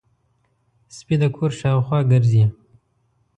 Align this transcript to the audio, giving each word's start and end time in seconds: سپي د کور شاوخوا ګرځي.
سپي 0.95 1.15
د 1.21 1.23
کور 1.35 1.51
شاوخوا 1.59 1.99
ګرځي. 2.11 2.43